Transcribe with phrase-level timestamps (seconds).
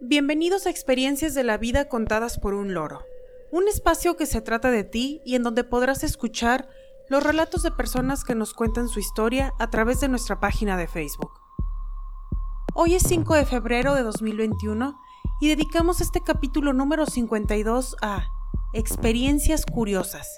[0.00, 3.06] Bienvenidos a Experiencias de la Vida contadas por un loro,
[3.52, 6.68] un espacio que se trata de ti y en donde podrás escuchar
[7.08, 10.88] los relatos de personas que nos cuentan su historia a través de nuestra página de
[10.88, 11.30] Facebook.
[12.74, 14.98] Hoy es 5 de febrero de 2021
[15.40, 18.26] y dedicamos este capítulo número 52 a
[18.72, 20.28] Experiencias Curiosas.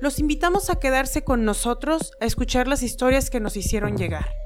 [0.00, 4.41] Los invitamos a quedarse con nosotros a escuchar las historias que nos hicieron llegar.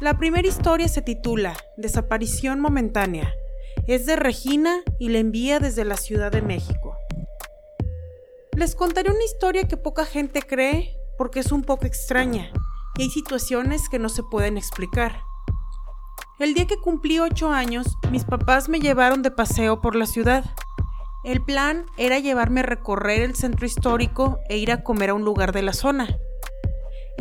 [0.00, 3.34] La primera historia se titula Desaparición momentánea.
[3.86, 6.96] Es de Regina y la envía desde la Ciudad de México.
[8.56, 12.50] Les contaré una historia que poca gente cree porque es un poco extraña
[12.96, 15.20] y hay situaciones que no se pueden explicar.
[16.38, 20.46] El día que cumplí 8 años, mis papás me llevaron de paseo por la ciudad.
[21.24, 25.26] El plan era llevarme a recorrer el centro histórico e ir a comer a un
[25.26, 26.08] lugar de la zona.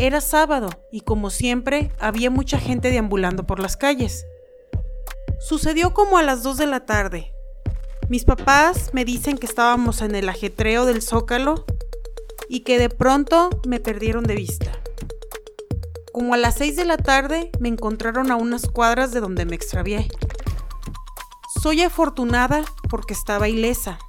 [0.01, 4.25] Era sábado y como siempre había mucha gente deambulando por las calles.
[5.41, 7.33] Sucedió como a las 2 de la tarde.
[8.07, 11.65] Mis papás me dicen que estábamos en el ajetreo del zócalo
[12.47, 14.71] y que de pronto me perdieron de vista.
[16.13, 19.57] Como a las 6 de la tarde me encontraron a unas cuadras de donde me
[19.57, 20.07] extravié.
[21.61, 23.99] Soy afortunada porque estaba ilesa.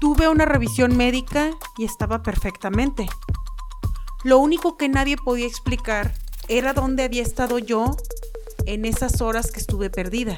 [0.00, 3.06] Tuve una revisión médica y estaba perfectamente.
[4.24, 6.14] Lo único que nadie podía explicar
[6.48, 7.96] era dónde había estado yo
[8.66, 10.36] en esas horas que estuve perdida.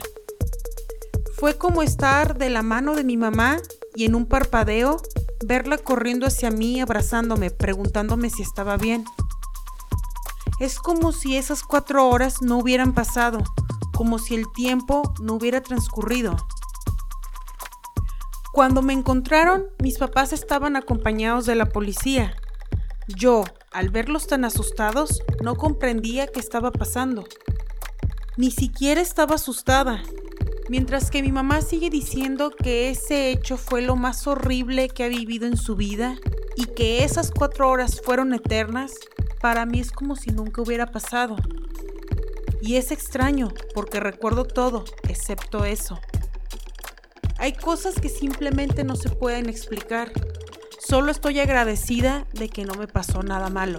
[1.36, 3.58] Fue como estar de la mano de mi mamá
[3.94, 5.00] y en un parpadeo
[5.46, 9.04] verla corriendo hacia mí, abrazándome, preguntándome si estaba bien.
[10.60, 13.38] Es como si esas cuatro horas no hubieran pasado,
[13.94, 16.36] como si el tiempo no hubiera transcurrido.
[18.52, 22.36] Cuando me encontraron, mis papás estaban acompañados de la policía.
[23.16, 27.24] Yo, al verlos tan asustados, no comprendía qué estaba pasando.
[28.36, 30.02] Ni siquiera estaba asustada,
[30.68, 35.08] mientras que mi mamá sigue diciendo que ese hecho fue lo más horrible que ha
[35.08, 36.16] vivido en su vida
[36.56, 38.92] y que esas cuatro horas fueron eternas,
[39.40, 41.36] para mí es como si nunca hubiera pasado.
[42.60, 45.98] Y es extraño, porque recuerdo todo, excepto eso.
[47.38, 50.12] Hay cosas que simplemente no se pueden explicar.
[50.90, 53.78] Solo estoy agradecida de que no me pasó nada malo.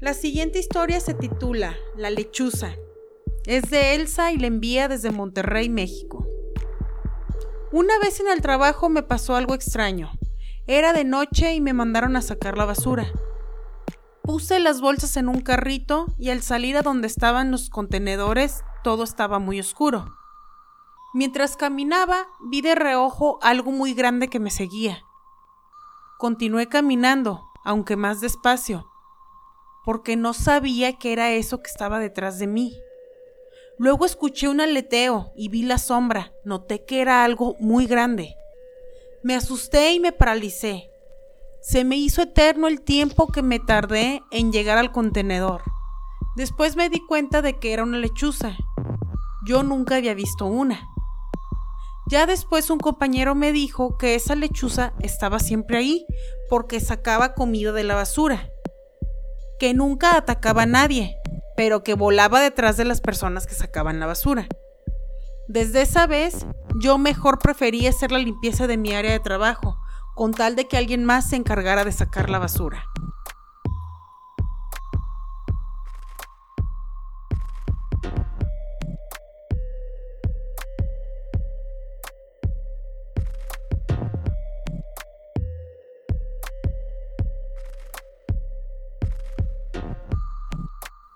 [0.00, 2.74] La siguiente historia se titula La lechuza.
[3.44, 6.15] Es de Elsa y la envía desde Monterrey, México.
[7.76, 10.10] Una vez en el trabajo me pasó algo extraño.
[10.66, 13.06] Era de noche y me mandaron a sacar la basura.
[14.22, 19.04] Puse las bolsas en un carrito y al salir a donde estaban los contenedores todo
[19.04, 20.06] estaba muy oscuro.
[21.12, 25.04] Mientras caminaba vi de reojo algo muy grande que me seguía.
[26.16, 28.90] Continué caminando, aunque más despacio,
[29.84, 32.72] porque no sabía qué era eso que estaba detrás de mí.
[33.78, 36.32] Luego escuché un aleteo y vi la sombra.
[36.44, 38.34] Noté que era algo muy grande.
[39.22, 40.90] Me asusté y me paralicé.
[41.60, 45.62] Se me hizo eterno el tiempo que me tardé en llegar al contenedor.
[46.36, 48.56] Después me di cuenta de que era una lechuza.
[49.46, 50.88] Yo nunca había visto una.
[52.08, 56.06] Ya después un compañero me dijo que esa lechuza estaba siempre ahí
[56.48, 58.48] porque sacaba comida de la basura,
[59.58, 61.16] que nunca atacaba a nadie,
[61.56, 64.46] pero que volaba detrás de las personas que sacaban la basura.
[65.48, 66.46] Desde esa vez,
[66.80, 69.78] yo mejor prefería hacer la limpieza de mi área de trabajo,
[70.14, 72.84] con tal de que alguien más se encargara de sacar la basura.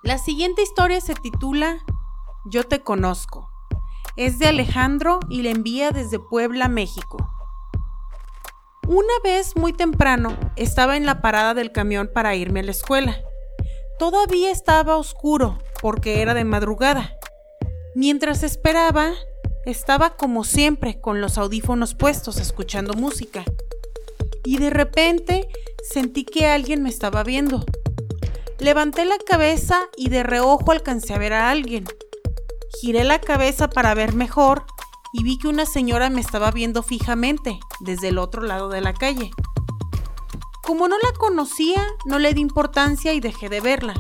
[0.03, 1.85] La siguiente historia se titula
[2.47, 3.51] Yo te conozco.
[4.17, 7.19] Es de Alejandro y la envía desde Puebla, México.
[8.89, 13.21] Una vez muy temprano estaba en la parada del camión para irme a la escuela.
[13.99, 17.13] Todavía estaba oscuro porque era de madrugada.
[17.95, 19.13] Mientras esperaba,
[19.67, 23.45] estaba como siempre con los audífonos puestos escuchando música.
[24.47, 25.47] Y de repente
[25.93, 27.67] sentí que alguien me estaba viendo.
[28.61, 31.87] Levanté la cabeza y de reojo alcancé a ver a alguien.
[32.79, 34.67] Giré la cabeza para ver mejor
[35.15, 38.93] y vi que una señora me estaba viendo fijamente desde el otro lado de la
[38.93, 39.31] calle.
[40.63, 43.95] Como no la conocía, no le di importancia y dejé de verla.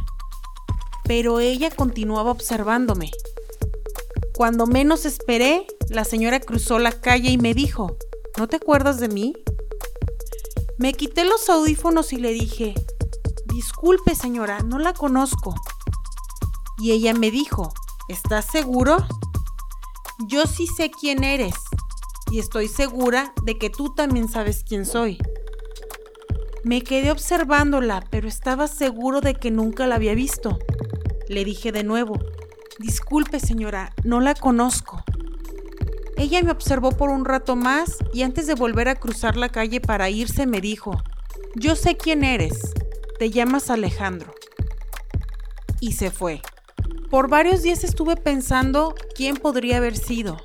[1.04, 3.10] Pero ella continuaba observándome.
[4.34, 7.96] Cuando menos esperé, la señora cruzó la calle y me dijo,
[8.36, 9.32] ¿no te acuerdas de mí?
[10.76, 12.74] Me quité los audífonos y le dije,
[13.50, 15.54] disculpe señora, no la conozco.
[16.78, 17.72] Y ella me dijo,
[18.08, 18.96] ¿estás seguro?
[20.26, 21.54] Yo sí sé quién eres
[22.30, 25.18] y estoy segura de que tú también sabes quién soy.
[26.62, 30.58] Me quedé observándola, pero estaba seguro de que nunca la había visto.
[31.28, 32.18] Le dije de nuevo,
[32.78, 35.02] disculpe señora, no la conozco.
[36.16, 39.80] Ella me observó por un rato más y antes de volver a cruzar la calle
[39.80, 40.92] para irse me dijo,
[41.56, 42.74] yo sé quién eres,
[43.20, 44.32] te llamas Alejandro.
[45.78, 46.40] Y se fue.
[47.10, 50.40] Por varios días estuve pensando quién podría haber sido.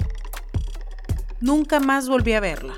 [1.40, 2.76] Nunca más volví a verla.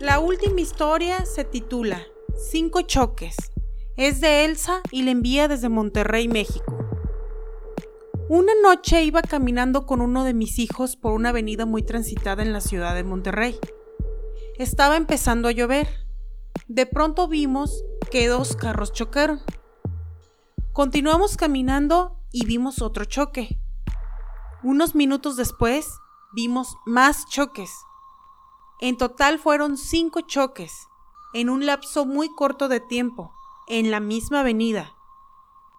[0.00, 2.06] La última historia se titula
[2.58, 3.36] Cinco choques
[3.98, 6.74] es de Elsa y le envía desde Monterrey, México.
[8.30, 12.54] Una noche iba caminando con uno de mis hijos por una avenida muy transitada en
[12.54, 13.58] la ciudad de Monterrey.
[14.56, 15.86] Estaba empezando a llover.
[16.66, 19.42] De pronto vimos que dos carros chocaron.
[20.72, 23.60] Continuamos caminando y vimos otro choque.
[24.62, 25.86] Unos minutos después
[26.34, 27.70] vimos más choques.
[28.80, 30.72] En total fueron cinco choques,
[31.36, 33.30] en un lapso muy corto de tiempo
[33.68, 34.94] en la misma avenida.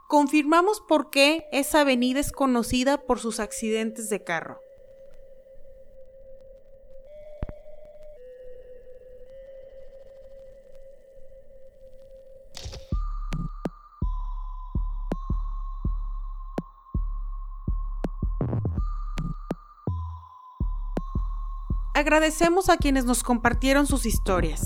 [0.07, 4.59] Confirmamos por qué esa avenida es conocida por sus accidentes de carro.
[21.95, 24.62] Agradecemos a quienes nos compartieron sus historias.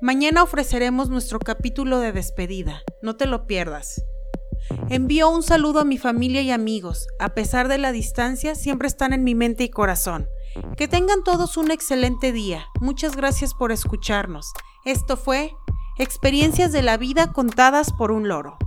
[0.00, 4.02] Mañana ofreceremos nuestro capítulo de despedida, no te lo pierdas.
[4.90, 9.12] Envío un saludo a mi familia y amigos, a pesar de la distancia, siempre están
[9.12, 10.28] en mi mente y corazón.
[10.76, 12.66] Que tengan todos un excelente día.
[12.80, 14.52] Muchas gracias por escucharnos.
[14.84, 15.52] Esto fue
[15.98, 18.58] Experiencias de la vida contadas por un loro.